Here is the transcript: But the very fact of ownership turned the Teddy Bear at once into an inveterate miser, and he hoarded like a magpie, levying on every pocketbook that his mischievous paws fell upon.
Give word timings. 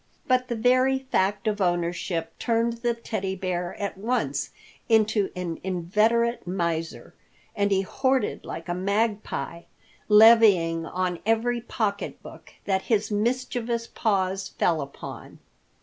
But 0.27 0.47
the 0.47 0.55
very 0.55 0.97
fact 0.97 1.45
of 1.45 1.61
ownership 1.61 2.31
turned 2.39 2.77
the 2.79 2.95
Teddy 2.95 3.35
Bear 3.35 3.75
at 3.75 3.99
once 3.99 4.49
into 4.89 5.29
an 5.35 5.59
inveterate 5.63 6.47
miser, 6.47 7.13
and 7.55 7.69
he 7.69 7.81
hoarded 7.81 8.43
like 8.43 8.67
a 8.67 8.73
magpie, 8.73 9.61
levying 10.09 10.87
on 10.87 11.19
every 11.23 11.61
pocketbook 11.61 12.55
that 12.65 12.81
his 12.89 13.11
mischievous 13.11 13.85
paws 13.85 14.47
fell 14.49 14.81
upon. 14.81 15.37